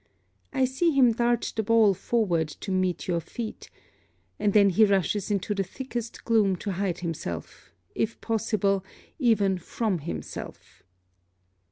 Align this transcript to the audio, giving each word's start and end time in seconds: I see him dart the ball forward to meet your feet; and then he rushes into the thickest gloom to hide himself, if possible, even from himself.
I 0.51 0.65
see 0.65 0.89
him 0.89 1.11
dart 1.11 1.53
the 1.55 1.61
ball 1.61 1.93
forward 1.93 2.47
to 2.61 2.71
meet 2.71 3.07
your 3.07 3.19
feet; 3.19 3.69
and 4.39 4.51
then 4.51 4.71
he 4.71 4.83
rushes 4.83 5.29
into 5.29 5.53
the 5.53 5.61
thickest 5.63 6.25
gloom 6.25 6.55
to 6.55 6.71
hide 6.71 7.01
himself, 7.01 7.71
if 7.93 8.19
possible, 8.19 8.83
even 9.19 9.59
from 9.59 9.99
himself. 9.99 10.81